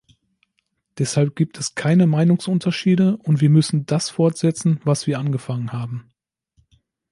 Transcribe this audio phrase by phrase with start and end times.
[0.97, 6.11] Deshalb gibt es keine Meinungsunterschiede, und wir müssen das fortsetzen, was wir angefangen haben.